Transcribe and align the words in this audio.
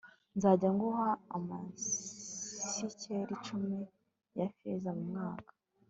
nzajya 0.35 0.69
nguha 0.75 1.09
amasikeli 1.35 3.35
cumi 3.45 3.79
ya 4.37 4.47
feza 4.55 4.89
mu 4.97 5.05
mwaka 5.11 5.51